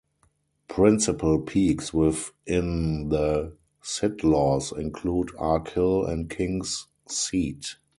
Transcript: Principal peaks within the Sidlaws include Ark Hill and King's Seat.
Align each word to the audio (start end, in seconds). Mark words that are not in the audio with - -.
Principal 0.67 1.39
peaks 1.41 1.93
within 1.93 3.09
the 3.09 3.55
Sidlaws 3.83 4.71
include 4.75 5.29
Ark 5.37 5.67
Hill 5.73 6.05
and 6.07 6.27
King's 6.27 6.87
Seat. 7.07 7.75